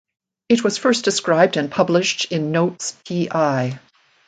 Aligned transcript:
It 0.49 0.63
was 0.63 0.79
first 0.79 1.05
described 1.05 1.57
and 1.57 1.69
published 1.69 2.31
in 2.31 2.51
Notes 2.51 2.97
Pl. 3.05 3.73